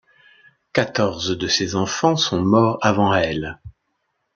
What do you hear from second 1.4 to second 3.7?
ses enfants sont morts avant elle.